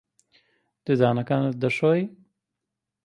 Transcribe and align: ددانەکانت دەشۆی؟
ددانەکانت 0.85 1.55
دەشۆی؟ 1.61 2.01